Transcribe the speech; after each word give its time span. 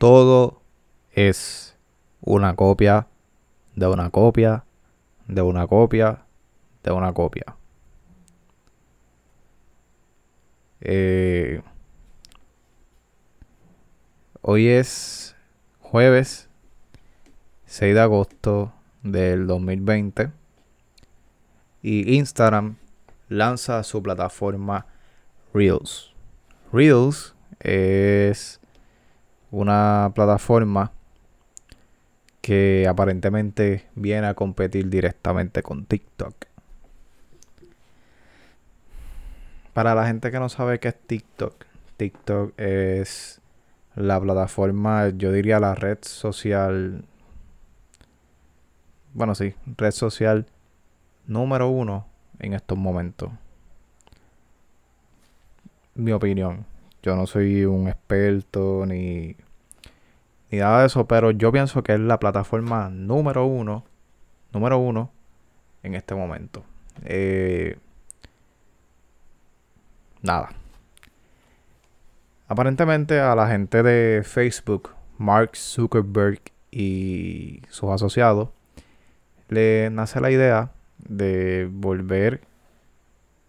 todo 0.00 0.62
es 1.12 1.76
una 2.22 2.56
copia 2.56 3.06
de 3.76 3.86
una 3.86 4.08
copia 4.08 4.64
de 5.28 5.42
una 5.42 5.66
copia 5.66 6.24
de 6.82 6.90
una 6.90 7.12
copia. 7.12 7.44
Eh, 10.80 11.60
hoy 14.40 14.68
es 14.68 15.36
jueves 15.80 16.48
6 17.66 17.94
de 17.94 18.00
agosto 18.00 18.72
del 19.02 19.46
2020 19.46 20.30
y 21.82 22.16
Instagram 22.16 22.76
lanza 23.28 23.82
su 23.82 24.02
plataforma 24.02 24.86
Reels. 25.52 26.14
Reels 26.72 27.34
es 27.58 28.59
una 29.50 30.12
plataforma 30.14 30.92
que 32.40 32.86
aparentemente 32.88 33.86
viene 33.94 34.26
a 34.26 34.34
competir 34.34 34.88
directamente 34.88 35.62
con 35.62 35.84
TikTok. 35.84 36.34
Para 39.72 39.94
la 39.94 40.06
gente 40.06 40.30
que 40.30 40.38
no 40.38 40.48
sabe 40.48 40.80
qué 40.80 40.88
es 40.88 40.98
TikTok, 40.98 41.64
TikTok 41.96 42.58
es 42.58 43.40
la 43.94 44.20
plataforma, 44.20 45.08
yo 45.10 45.32
diría 45.32 45.60
la 45.60 45.74
red 45.74 45.98
social, 46.02 47.04
bueno 49.14 49.34
sí, 49.34 49.54
red 49.76 49.92
social 49.92 50.46
número 51.26 51.68
uno 51.68 52.06
en 52.38 52.54
estos 52.54 52.78
momentos. 52.78 53.30
Mi 55.94 56.12
opinión. 56.12 56.69
Yo 57.02 57.16
no 57.16 57.26
soy 57.26 57.64
un 57.64 57.88
experto 57.88 58.84
ni, 58.86 59.36
ni 60.50 60.58
nada 60.58 60.80
de 60.80 60.86
eso, 60.86 61.06
pero 61.06 61.30
yo 61.30 61.50
pienso 61.52 61.82
que 61.82 61.94
es 61.94 62.00
la 62.00 62.18
plataforma 62.18 62.90
número 62.90 63.46
uno, 63.46 63.84
número 64.52 64.78
uno 64.78 65.10
en 65.82 65.94
este 65.94 66.14
momento. 66.14 66.62
Eh, 67.04 67.78
nada. 70.22 70.50
Aparentemente 72.48 73.20
a 73.20 73.34
la 73.34 73.48
gente 73.48 73.82
de 73.82 74.22
Facebook, 74.24 74.90
Mark 75.18 75.56
Zuckerberg 75.56 76.40
y 76.70 77.62
sus 77.68 77.90
asociados, 77.90 78.48
le 79.48 79.88
nace 79.90 80.20
la 80.20 80.30
idea 80.30 80.72
de 80.98 81.68
volver 81.70 82.42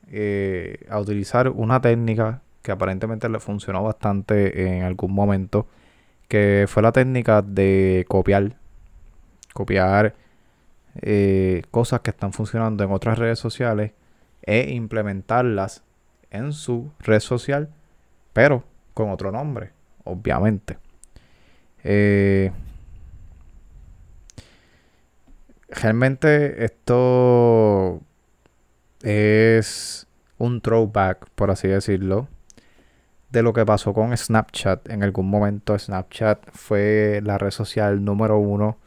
eh, 0.08 0.86
a 0.90 1.00
utilizar 1.00 1.50
una 1.50 1.82
técnica 1.82 2.42
que 2.62 2.72
aparentemente 2.72 3.30
le 3.30 3.40
funcionó 3.40 3.84
bastante 3.84 4.78
en 4.78 4.84
algún 4.84 5.14
momento, 5.14 5.68
que 6.28 6.66
fue 6.68 6.84
la 6.84 6.92
técnica 6.92 7.42
de 7.42 8.06
copiar, 8.08 8.56
copiar 9.54 10.16
eh, 11.02 11.64
cosas 11.72 12.02
que 12.02 12.12
están 12.12 12.34
funcionando 12.34 12.84
en 12.84 12.92
otras 12.92 13.18
redes 13.18 13.40
sociales 13.40 13.92
e 14.44 14.72
implementarlas 14.72 15.84
en 16.30 16.54
su 16.54 16.92
red 17.00 17.20
social, 17.20 17.70
pero 18.34 18.64
con 18.94 19.10
otro 19.10 19.32
nombre, 19.32 19.72
obviamente. 20.04 20.78
Eh, 21.84 22.52
realmente 25.70 26.64
esto 26.64 28.02
es 29.02 30.08
un 30.38 30.62
throwback, 30.62 31.30
por 31.36 31.52
así 31.52 31.68
decirlo, 31.68 32.28
de 33.32 33.44
lo 33.44 33.54
que 33.54 33.66
pasó 33.66 33.94
con 33.94 34.16
Snapchat. 34.16 34.90
En 34.90 35.04
algún 35.04 35.30
momento 35.30 35.78
Snapchat 35.78 36.50
fue 36.52 37.22
la 37.24 37.38
red 37.38 37.52
social 37.52 38.04
número 38.04 38.38
uno. 38.38 38.78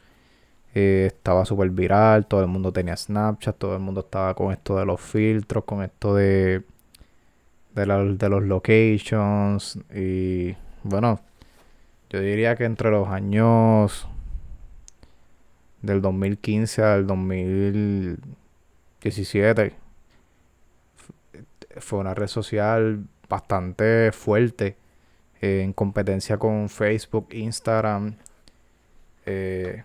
Eh, 0.74 1.04
estaba 1.06 1.44
súper 1.44 1.70
viral, 1.70 2.26
todo 2.26 2.40
el 2.40 2.48
mundo 2.48 2.72
tenía 2.72 2.96
Snapchat, 2.96 3.56
todo 3.56 3.74
el 3.74 3.80
mundo 3.80 4.00
estaba 4.00 4.34
con 4.34 4.52
esto 4.52 4.76
de 4.76 4.86
los 4.86 5.00
filtros, 5.00 5.64
con 5.64 5.82
esto 5.82 6.14
de, 6.14 6.62
de, 7.74 8.16
de 8.18 8.28
los 8.28 8.42
locations. 8.42 9.78
Y 9.94 10.54
bueno, 10.82 11.20
yo 12.10 12.20
diría 12.20 12.56
que 12.56 12.64
entre 12.64 12.90
los 12.90 13.08
años 13.08 14.08
del 15.82 16.00
2015 16.02 16.82
al 16.82 17.06
2017 17.06 19.74
fue 21.80 21.98
una 21.98 22.14
red 22.14 22.26
social 22.26 23.06
bastante 23.34 24.12
fuerte 24.12 24.76
eh, 25.40 25.62
en 25.62 25.72
competencia 25.72 26.38
con 26.38 26.68
Facebook, 26.68 27.28
Instagram, 27.32 28.14
eh, 29.26 29.82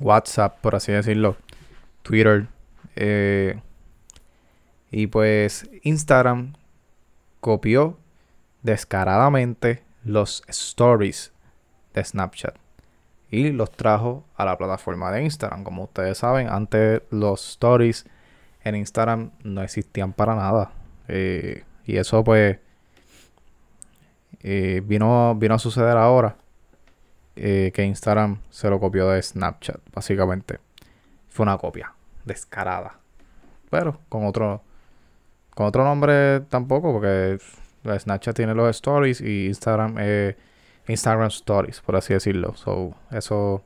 WhatsApp, 0.00 0.58
por 0.62 0.74
así 0.74 0.92
decirlo, 0.92 1.36
Twitter. 2.02 2.46
Eh, 2.96 3.60
y 4.90 5.06
pues 5.08 5.68
Instagram 5.82 6.54
copió 7.40 7.98
descaradamente 8.62 9.82
los 10.02 10.42
stories 10.48 11.32
de 11.94 12.02
Snapchat 12.02 12.56
y 13.30 13.50
los 13.50 13.70
trajo 13.70 14.24
a 14.36 14.46
la 14.46 14.56
plataforma 14.56 15.12
de 15.12 15.22
Instagram. 15.22 15.64
Como 15.64 15.84
ustedes 15.84 16.16
saben, 16.18 16.48
antes 16.48 17.02
los 17.10 17.46
stories 17.50 18.06
en 18.64 18.74
Instagram 18.74 19.32
no 19.44 19.62
existían 19.62 20.14
para 20.14 20.34
nada. 20.34 20.72
Y 21.90 21.96
eso 21.96 22.22
pues 22.22 22.58
eh, 24.42 24.80
vino, 24.84 25.34
vino 25.34 25.54
a 25.54 25.58
suceder 25.58 25.96
ahora 25.96 26.36
eh, 27.36 27.72
que 27.74 27.84
Instagram 27.84 28.38
se 28.50 28.70
lo 28.70 28.78
copió 28.78 29.08
de 29.08 29.22
Snapchat, 29.22 29.80
básicamente. 29.92 30.58
Fue 31.28 31.44
una 31.44 31.58
copia 31.58 31.92
descarada. 32.24 32.98
Pero 33.70 34.00
con 34.08 34.24
otro, 34.24 34.62
con 35.54 35.66
otro 35.66 35.84
nombre 35.84 36.40
tampoco, 36.40 36.92
porque 36.92 37.38
Snapchat 37.84 38.36
tiene 38.36 38.54
los 38.54 38.68
stories 38.70 39.20
y 39.20 39.46
Instagram 39.46 39.98
es 39.98 40.36
Instagram 40.86 41.28
Stories, 41.28 41.80
por 41.80 41.96
así 41.96 42.14
decirlo. 42.14 42.54
So, 42.56 42.94
eso 43.10 43.64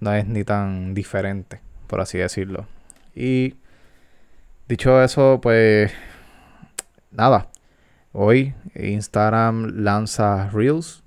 no 0.00 0.14
es 0.14 0.26
ni 0.26 0.44
tan 0.44 0.94
diferente, 0.94 1.60
por 1.86 2.00
así 2.00 2.18
decirlo. 2.18 2.66
Y 3.14 3.54
dicho 4.68 5.02
eso, 5.02 5.40
pues 5.42 5.92
nada. 7.12 7.48
Hoy 8.12 8.54
Instagram 8.74 9.82
lanza 9.82 10.50
Reels, 10.50 11.02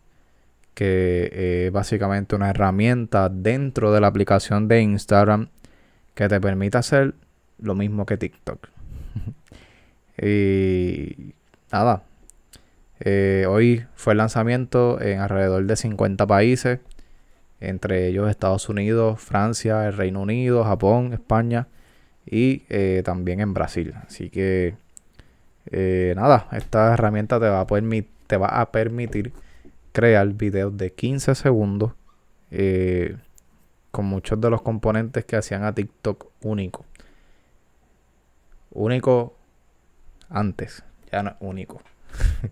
que 0.73 1.65
es 1.65 1.71
básicamente 1.71 2.35
una 2.35 2.49
herramienta 2.49 3.29
dentro 3.29 3.91
de 3.91 4.01
la 4.01 4.07
aplicación 4.07 4.67
de 4.67 4.81
Instagram 4.81 5.49
que 6.13 6.27
te 6.27 6.39
permite 6.39 6.77
hacer 6.77 7.13
lo 7.59 7.75
mismo 7.75 8.05
que 8.05 8.17
TikTok. 8.17 8.67
y 10.21 11.33
nada, 11.71 12.03
eh, 12.99 13.45
hoy 13.47 13.85
fue 13.95 14.13
el 14.13 14.17
lanzamiento 14.17 15.01
en 15.01 15.19
alrededor 15.19 15.65
de 15.65 15.75
50 15.75 16.25
países, 16.25 16.79
entre 17.59 18.07
ellos 18.07 18.29
Estados 18.29 18.69
Unidos, 18.69 19.19
Francia, 19.21 19.87
el 19.87 19.93
Reino 19.93 20.21
Unido, 20.21 20.63
Japón, 20.63 21.13
España 21.13 21.67
y 22.25 22.63
eh, 22.69 23.01
también 23.05 23.39
en 23.39 23.53
Brasil. 23.53 23.93
Así 24.05 24.29
que 24.29 24.75
eh, 25.71 26.13
nada, 26.15 26.47
esta 26.51 26.93
herramienta 26.93 27.39
te 27.39 27.47
va, 27.47 27.61
a 27.61 27.67
te 28.27 28.37
va 28.37 28.47
a 28.61 28.71
permitir 28.71 29.33
crear 29.91 30.27
videos 30.33 30.75
de 30.77 30.91
15 30.93 31.35
segundos 31.35 31.93
con 33.91 34.05
muchos 34.05 34.39
de 34.41 34.49
los 34.49 34.61
componentes 34.61 35.25
que 35.25 35.35
hacían 35.35 35.63
a 35.63 35.73
TikTok 35.73 36.27
único. 36.41 36.85
Único 38.71 39.37
antes, 40.29 40.83
ya 41.11 41.23
no 41.23 41.35
único. 41.39 41.81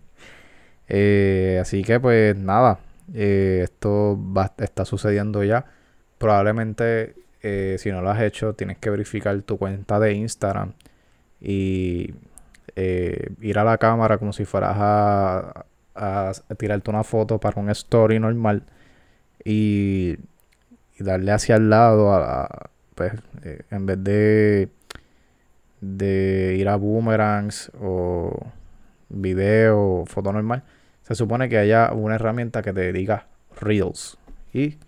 Eh, 0.86 1.58
así 1.62 1.82
que 1.82 1.98
pues 1.98 2.36
nada, 2.36 2.78
eh, 3.14 3.60
esto 3.64 4.18
va, 4.36 4.52
está 4.58 4.84
sucediendo 4.84 5.42
ya. 5.42 5.64
Probablemente 6.18 7.14
eh, 7.42 7.76
si 7.78 7.90
no 7.90 8.02
lo 8.02 8.10
has 8.10 8.20
hecho 8.20 8.52
tienes 8.54 8.76
que 8.76 8.90
verificar 8.90 9.40
tu 9.42 9.56
cuenta 9.56 9.98
de 9.98 10.12
Instagram 10.12 10.74
y 11.40 12.12
ir 12.76 13.58
a 13.58 13.64
la 13.64 13.78
cámara 13.78 14.18
como 14.18 14.32
si 14.32 14.44
fueras 14.44 14.76
a, 14.76 15.66
a, 15.94 16.32
tirarte 16.56 16.90
una 16.90 17.04
foto 17.04 17.38
para 17.38 17.60
un 17.60 17.70
story 17.70 18.18
normal 18.18 18.64
y, 19.44 20.16
darle 20.98 21.32
hacia 21.32 21.56
el 21.56 21.70
lado 21.70 22.14
a, 22.14 22.70
pues 22.94 23.12
en 23.70 23.86
vez 23.86 24.04
de 24.04 24.68
de 25.80 26.56
ir 26.58 26.68
a 26.68 26.76
boomerangs 26.76 27.70
o 27.80 28.46
video 29.08 30.00
o 30.00 30.06
foto 30.06 30.32
normal, 30.32 30.62
se 31.02 31.14
supone 31.14 31.48
que 31.48 31.58
haya 31.58 31.92
una 31.92 32.14
herramienta 32.16 32.62
que 32.62 32.72
te 32.72 32.92
diga 32.92 33.26
Reels. 33.60 34.18
Y 34.52 34.78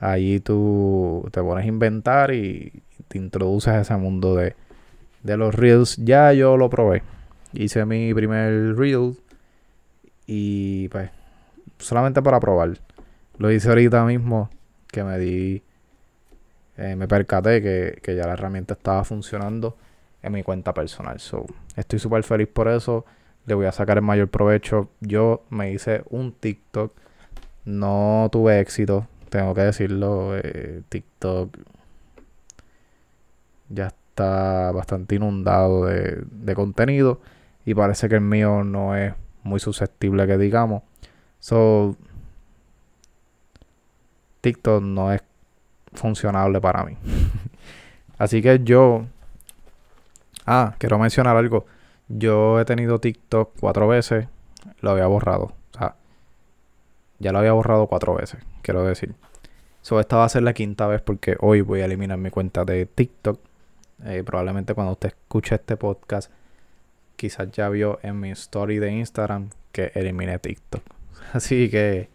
ahí 0.00 0.40
tú 0.40 1.28
te 1.32 1.42
pones 1.42 1.64
a 1.64 1.68
inventar 1.68 2.32
y 2.32 2.82
te 3.08 3.18
introduces 3.18 3.72
a 3.72 3.80
ese 3.80 3.96
mundo 3.96 4.36
de, 4.36 4.54
de 5.28 5.36
los 5.36 5.54
Reels. 5.54 5.96
Ya 5.98 6.32
yo 6.32 6.56
lo 6.56 6.70
probé. 6.70 7.02
Hice 7.52 7.84
mi 7.84 8.12
primer 8.14 8.76
Reel 8.76 9.16
y 10.26 10.88
pues 10.88 11.10
solamente 11.78 12.22
para 12.22 12.40
probar. 12.40 12.78
Lo 13.36 13.50
hice 13.52 13.68
ahorita 13.68 14.04
mismo 14.04 14.50
que 14.88 15.04
me 15.04 15.18
di, 15.18 15.62
eh, 16.76 16.96
me 16.96 17.06
percaté 17.06 17.62
que, 17.62 18.00
que, 18.02 18.16
ya 18.16 18.26
la 18.26 18.32
herramienta 18.32 18.74
estaba 18.74 19.04
funcionando 19.04 19.76
en 20.22 20.32
mi 20.32 20.42
cuenta 20.42 20.74
personal. 20.74 21.20
So, 21.20 21.46
estoy 21.76 21.98
súper 21.98 22.22
feliz 22.24 22.48
por 22.48 22.68
eso. 22.68 23.04
Le 23.46 23.54
voy 23.54 23.66
a 23.66 23.72
sacar 23.72 23.98
el 23.98 24.02
mayor 24.02 24.28
provecho. 24.28 24.90
Yo 25.00 25.44
me 25.50 25.72
hice 25.72 26.02
un 26.10 26.32
TikTok. 26.32 26.92
No 27.64 28.28
tuve 28.32 28.60
éxito, 28.60 29.06
tengo 29.28 29.54
que 29.54 29.60
decirlo. 29.60 30.36
Eh, 30.38 30.82
TikTok 30.88 31.56
ya 33.68 33.92
está 34.18 34.72
bastante 34.72 35.14
inundado 35.14 35.86
de, 35.86 36.54
contenido. 36.54 37.20
Y 37.64 37.74
parece 37.74 38.08
que 38.08 38.16
el 38.16 38.20
mío 38.20 38.64
no 38.64 38.96
es 38.96 39.14
muy 39.44 39.60
susceptible 39.60 40.26
que 40.26 40.38
digamos. 40.38 40.82
So, 41.38 41.96
TikTok 44.40 44.82
no 44.82 45.12
es 45.12 45.22
funcionable 45.92 46.60
para 46.60 46.84
mí. 46.84 46.96
Así 48.18 48.42
que 48.42 48.60
yo... 48.64 49.06
Ah, 50.46 50.74
quiero 50.78 50.98
mencionar 50.98 51.36
algo. 51.36 51.66
Yo 52.08 52.58
he 52.58 52.64
tenido 52.64 52.98
TikTok 52.98 53.52
cuatro 53.60 53.86
veces. 53.86 54.26
Lo 54.80 54.90
había 54.90 55.06
borrado. 55.06 55.52
O 55.74 55.78
sea, 55.78 55.94
ya 57.18 57.32
lo 57.32 57.38
había 57.38 57.52
borrado 57.52 57.86
cuatro 57.86 58.14
veces, 58.14 58.40
quiero 58.62 58.82
decir. 58.82 59.14
So, 59.82 60.00
esta 60.00 60.16
va 60.16 60.24
a 60.24 60.28
ser 60.28 60.42
la 60.42 60.54
quinta 60.54 60.86
vez 60.86 61.02
porque 61.02 61.36
hoy 61.40 61.60
voy 61.60 61.82
a 61.82 61.84
eliminar 61.84 62.18
mi 62.18 62.30
cuenta 62.30 62.64
de 62.64 62.86
TikTok. 62.86 63.38
Eh, 64.04 64.22
probablemente 64.24 64.74
cuando 64.74 64.92
usted 64.92 65.08
escuche 65.08 65.56
este 65.56 65.76
podcast, 65.76 66.30
quizás 67.16 67.50
ya 67.50 67.68
vio 67.68 67.98
en 68.02 68.20
mi 68.20 68.30
story 68.30 68.78
de 68.78 68.92
Instagram 68.92 69.50
que 69.72 69.92
eliminé 69.94 70.38
TikTok. 70.38 70.82
Así 71.32 71.68
que 71.68 72.08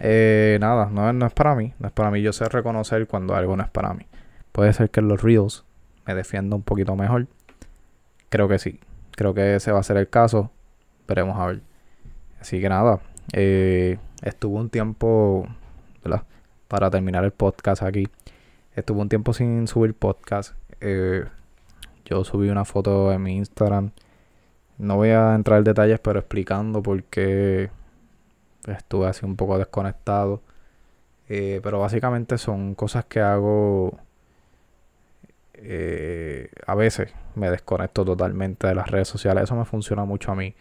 eh, 0.00 0.58
nada, 0.60 0.86
no, 0.90 1.12
no, 1.12 1.26
es 1.26 1.32
para 1.32 1.54
mí. 1.54 1.74
No 1.78 1.88
es 1.88 1.92
para 1.92 2.10
mí. 2.10 2.22
Yo 2.22 2.32
sé 2.32 2.44
reconocer 2.48 3.06
cuando 3.06 3.34
algo 3.34 3.56
no 3.56 3.62
es 3.62 3.70
para 3.70 3.92
mí. 3.94 4.06
Puede 4.52 4.72
ser 4.72 4.90
que 4.90 5.00
los 5.00 5.22
Reels 5.22 5.64
me 6.06 6.14
defienda 6.14 6.56
un 6.56 6.62
poquito 6.62 6.94
mejor. 6.96 7.26
Creo 8.28 8.48
que 8.48 8.58
sí. 8.58 8.80
Creo 9.12 9.34
que 9.34 9.56
ese 9.56 9.72
va 9.72 9.80
a 9.80 9.82
ser 9.82 9.96
el 9.96 10.08
caso. 10.08 10.50
Veremos 11.06 11.38
a 11.38 11.46
ver. 11.46 11.60
Así 12.40 12.60
que 12.60 12.68
nada. 12.68 13.00
Eh, 13.32 13.98
estuvo 14.22 14.58
un 14.58 14.70
tiempo. 14.70 15.46
¿verdad? 16.04 16.22
Para 16.68 16.90
terminar 16.90 17.24
el 17.24 17.32
podcast 17.32 17.82
aquí. 17.82 18.08
Estuvo 18.74 19.00
un 19.00 19.08
tiempo 19.08 19.32
sin 19.32 19.66
subir 19.66 19.94
podcast. 19.94 20.54
Eh, 20.80 21.24
yo 22.04 22.24
subí 22.24 22.48
una 22.48 22.64
foto 22.64 23.12
en 23.12 23.22
mi 23.22 23.36
Instagram. 23.36 23.92
No 24.78 24.96
voy 24.96 25.10
a 25.10 25.34
entrar 25.34 25.58
en 25.58 25.64
detalles, 25.64 26.00
pero 26.00 26.20
explicando 26.20 26.82
por 26.82 27.02
qué 27.04 27.70
estuve 28.66 29.06
así 29.08 29.26
un 29.26 29.36
poco 29.36 29.58
desconectado. 29.58 30.42
Eh, 31.28 31.60
pero 31.62 31.80
básicamente 31.80 32.38
son 32.38 32.74
cosas 32.74 33.04
que 33.06 33.20
hago. 33.20 33.98
Eh, 35.54 36.50
a 36.66 36.74
veces 36.74 37.12
me 37.34 37.50
desconecto 37.50 38.04
totalmente 38.04 38.66
de 38.66 38.74
las 38.74 38.88
redes 38.90 39.08
sociales. 39.08 39.44
Eso 39.44 39.56
me 39.56 39.64
funciona 39.64 40.04
mucho 40.04 40.32
a 40.32 40.34
mí 40.36 40.54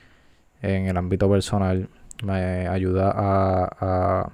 en 0.61 0.87
el 0.87 0.97
ámbito 0.97 1.29
personal. 1.29 1.89
Me 2.23 2.67
ayuda 2.67 3.11
a, 3.15 3.69
a 3.79 4.31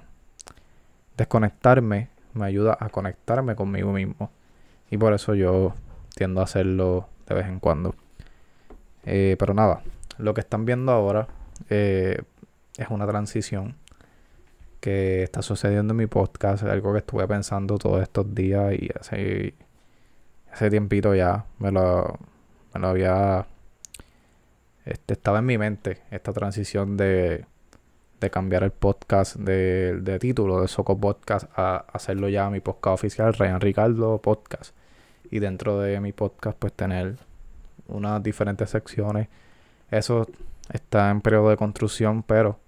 desconectarme, 1.16 2.08
me 2.32 2.46
ayuda 2.46 2.76
a 2.80 2.88
conectarme 2.88 3.54
conmigo 3.54 3.92
mismo. 3.92 4.30
Y 4.90 4.98
por 4.98 5.12
eso 5.12 5.34
yo 5.34 5.74
tiendo 6.14 6.40
a 6.40 6.44
hacerlo 6.44 7.08
de 7.26 7.34
vez 7.34 7.46
en 7.46 7.60
cuando. 7.60 7.94
Eh, 9.04 9.36
pero 9.38 9.54
nada, 9.54 9.82
lo 10.18 10.34
que 10.34 10.40
están 10.40 10.64
viendo 10.64 10.92
ahora 10.92 11.28
eh, 11.68 12.22
es 12.76 12.88
una 12.88 13.06
transición 13.06 13.76
que 14.80 15.22
está 15.22 15.42
sucediendo 15.42 15.92
en 15.92 15.98
mi 15.98 16.06
podcast, 16.06 16.62
algo 16.64 16.92
que 16.92 16.98
estuve 16.98 17.26
pensando 17.26 17.78
todos 17.78 18.02
estos 18.02 18.34
días 18.34 18.74
y 18.74 18.90
hace, 18.98 19.54
hace 20.52 20.70
tiempito 20.70 21.14
ya 21.14 21.46
me 21.58 21.72
lo, 21.72 22.18
me 22.74 22.80
lo 22.80 22.88
había... 22.88 23.46
Este, 24.84 25.14
estaba 25.14 25.38
en 25.38 25.46
mi 25.46 25.56
mente 25.56 26.02
esta 26.10 26.34
transición 26.34 26.98
de, 26.98 27.46
de 28.20 28.30
cambiar 28.30 28.62
el 28.62 28.70
podcast 28.70 29.36
de, 29.36 30.00
de 30.00 30.18
título 30.18 30.60
de 30.60 30.68
Soco 30.68 30.98
Podcast 30.98 31.46
a 31.56 31.84
hacerlo 31.92 32.28
ya 32.28 32.48
mi 32.50 32.60
podcast 32.60 32.94
oficial, 32.94 33.34
Ryan 33.34 33.60
Ricardo 33.60 34.18
Podcast. 34.18 34.74
Y 35.30 35.40
dentro 35.40 35.80
de 35.80 36.00
mi 36.00 36.12
podcast 36.12 36.56
pues 36.58 36.72
tener 36.72 37.16
unas 37.88 38.22
diferentes 38.22 38.70
secciones. 38.70 39.28
Eso 39.90 40.26
está 40.72 41.10
en 41.10 41.20
periodo 41.20 41.50
de 41.50 41.56
construcción, 41.56 42.22
pero 42.22 42.58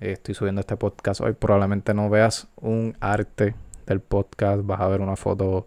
estoy 0.00 0.34
subiendo 0.34 0.60
este 0.60 0.76
podcast 0.76 1.20
hoy. 1.20 1.32
Probablemente 1.32 1.94
no 1.94 2.08
veas 2.10 2.48
un 2.56 2.96
arte 3.00 3.54
del 3.86 4.00
podcast, 4.00 4.62
vas 4.64 4.80
a 4.80 4.88
ver 4.88 5.00
una 5.00 5.16
foto 5.16 5.66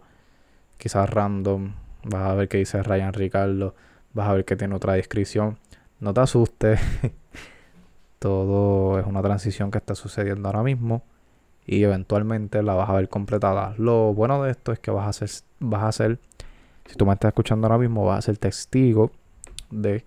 quizás 0.78 1.08
random, 1.08 1.74
vas 2.04 2.30
a 2.30 2.34
ver 2.34 2.48
que 2.48 2.58
dice 2.58 2.82
Ryan 2.82 3.12
Ricardo, 3.12 3.74
vas 4.12 4.28
a 4.28 4.34
ver 4.34 4.44
que 4.44 4.56
tiene 4.56 4.74
otra 4.74 4.94
descripción. 4.94 5.58
No 5.98 6.14
te 6.14 6.20
asustes, 6.20 6.80
todo 8.20 9.00
es 9.00 9.06
una 9.06 9.22
transición 9.22 9.72
que 9.72 9.78
está 9.78 9.96
sucediendo 9.96 10.48
ahora 10.48 10.62
mismo 10.62 11.02
y 11.66 11.82
eventualmente 11.82 12.62
la 12.62 12.74
vas 12.74 12.88
a 12.88 12.92
ver 12.92 13.08
completada. 13.08 13.74
Lo 13.78 14.14
bueno 14.14 14.40
de 14.44 14.52
esto 14.52 14.70
es 14.70 14.78
que 14.78 14.92
vas 14.92 15.06
a 15.06 15.08
hacer, 15.08 15.30
vas 15.58 15.82
a 15.82 15.88
hacer, 15.88 16.20
si 16.86 16.94
tú 16.94 17.04
me 17.06 17.14
estás 17.14 17.30
escuchando 17.30 17.66
ahora 17.66 17.78
mismo, 17.78 18.04
vas 18.04 18.18
a 18.18 18.22
ser 18.22 18.38
testigo 18.38 19.10
de 19.70 20.04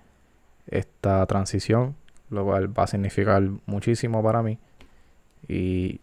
esta 0.67 1.25
transición 1.25 1.95
lo 2.33 2.45
cual 2.45 2.77
va 2.77 2.83
a 2.83 2.87
significar 2.87 3.43
muchísimo 3.65 4.21
para 4.23 4.43
mí. 4.43 4.57
Y 5.47 6.01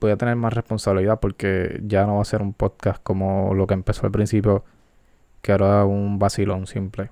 voy 0.00 0.10
a 0.10 0.16
tener 0.16 0.36
más 0.36 0.52
responsabilidad 0.52 1.20
porque 1.20 1.80
ya 1.84 2.06
no 2.06 2.16
va 2.16 2.22
a 2.22 2.26
ser 2.26 2.42
un 2.42 2.52
podcast 2.52 3.02
como 3.02 3.54
lo 3.54 3.66
que 3.66 3.74
empezó 3.74 4.06
al 4.06 4.12
principio, 4.12 4.64
que 5.42 5.52
era 5.52 5.84
un 5.84 6.18
vacilón 6.18 6.66
simple. 6.66 7.10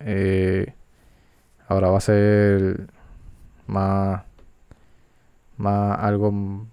Eh, 0.00 0.74
ahora 1.68 1.90
va 1.90 1.98
a 1.98 2.00
ser 2.00 2.88
más, 3.68 4.22
más 5.56 5.98
algo, 6.00 6.66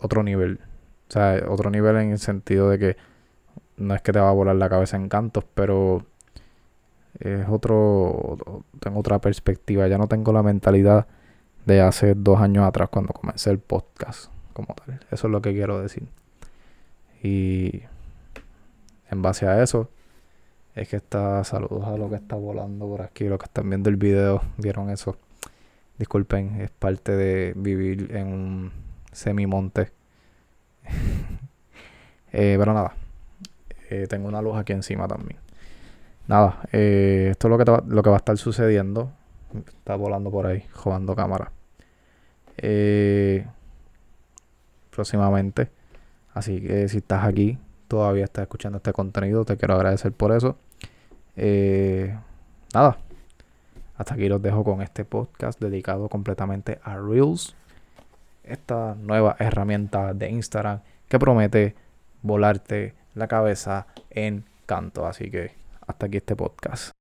otro 0.00 0.22
nivel. 0.22 0.60
O 1.08 1.12
sea, 1.12 1.42
otro 1.48 1.70
nivel 1.70 1.96
en 1.96 2.10
el 2.12 2.18
sentido 2.18 2.68
de 2.68 2.78
que 2.78 2.96
no 3.78 3.94
es 3.94 4.02
que 4.02 4.12
te 4.12 4.20
va 4.20 4.28
a 4.28 4.34
volar 4.34 4.56
la 4.56 4.68
cabeza 4.68 4.96
en 4.96 5.08
cantos, 5.08 5.44
pero 5.54 6.04
es 7.18 7.46
otro, 7.48 8.64
tengo 8.78 9.00
otra 9.00 9.18
perspectiva, 9.20 9.88
ya 9.88 9.98
no 9.98 10.06
tengo 10.06 10.32
la 10.32 10.42
mentalidad 10.42 11.06
de 11.66 11.80
hace 11.80 12.14
dos 12.14 12.40
años 12.40 12.66
atrás 12.66 12.88
cuando 12.90 13.12
comencé 13.12 13.50
el 13.50 13.58
podcast 13.58 14.30
como 14.52 14.74
tal. 14.74 15.00
Eso 15.10 15.26
es 15.26 15.30
lo 15.30 15.40
que 15.40 15.52
quiero 15.52 15.80
decir. 15.80 16.08
Y 17.22 17.82
en 19.10 19.22
base 19.22 19.46
a 19.46 19.62
eso, 19.62 19.90
es 20.74 20.88
que 20.88 20.96
está, 20.96 21.42
saludos 21.44 21.86
a 21.86 21.96
lo 21.96 22.08
que 22.08 22.16
está 22.16 22.36
volando 22.36 22.86
por 22.86 23.02
aquí, 23.02 23.24
los 23.24 23.38
que 23.38 23.46
están 23.46 23.68
viendo 23.68 23.90
el 23.90 23.96
video, 23.96 24.42
vieron 24.56 24.90
eso. 24.90 25.16
Disculpen, 26.00 26.60
es 26.60 26.70
parte 26.72 27.12
de 27.12 27.52
vivir 27.54 28.16
en 28.16 28.26
un 28.26 28.72
semimonte. 29.12 29.92
eh, 32.32 32.56
pero 32.58 32.74
nada, 32.74 32.94
eh, 33.88 34.08
tengo 34.08 34.26
una 34.26 34.42
luz 34.42 34.56
aquí 34.56 34.72
encima 34.72 35.06
también 35.06 35.38
nada, 36.30 36.60
eh, 36.70 37.28
esto 37.32 37.48
es 37.48 37.50
lo 37.50 37.58
que, 37.58 37.92
lo 37.92 38.02
que 38.02 38.08
va 38.08 38.16
a 38.16 38.18
estar 38.18 38.38
sucediendo. 38.38 39.10
Está 39.52 39.96
volando 39.96 40.30
por 40.30 40.46
ahí, 40.46 40.64
jugando 40.72 41.16
cámara. 41.16 41.50
Eh, 42.56 43.44
próximamente. 44.90 45.70
Así 46.32 46.60
que 46.60 46.88
si 46.88 46.98
estás 46.98 47.24
aquí, 47.24 47.58
todavía 47.88 48.24
estás 48.24 48.42
escuchando 48.42 48.76
este 48.76 48.92
contenido, 48.92 49.44
te 49.44 49.56
quiero 49.56 49.74
agradecer 49.74 50.12
por 50.12 50.30
eso. 50.30 50.56
Nada, 52.72 52.98
hasta 54.00 54.14
aquí 54.14 54.30
los 54.30 54.40
dejo 54.40 54.64
con 54.64 54.80
este 54.80 55.04
podcast 55.04 55.60
dedicado 55.60 56.08
completamente 56.08 56.80
a 56.84 56.96
Reels. 56.96 57.54
Esta 58.44 58.94
nueva 58.94 59.36
herramienta 59.38 60.14
de 60.14 60.30
Instagram 60.30 60.80
que 61.06 61.18
promete 61.18 61.74
volarte 62.22 62.94
la 63.14 63.28
cabeza 63.28 63.88
en 64.08 64.44
canto. 64.64 65.06
Así 65.06 65.30
que 65.30 65.52
hasta 65.86 66.06
aquí 66.06 66.16
este 66.16 66.34
podcast. 66.34 66.99